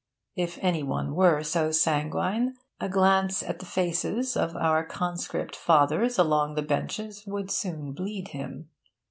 If 0.35 0.57
any 0.63 0.81
one 0.81 1.13
were 1.13 1.43
so 1.43 1.69
sanguine, 1.69 2.55
a 2.79 2.89
glance 2.89 3.43
at 3.43 3.59
the 3.59 3.67
faces 3.67 4.35
of 4.35 4.55
our 4.55 4.83
Conscript 4.83 5.55
Fathers 5.55 6.17
along 6.17 6.55
the 6.55 6.63
benches 6.63 7.23
would 7.27 7.51
soon 7.51 7.91
bleed 7.91 8.29
him. 8.29 8.69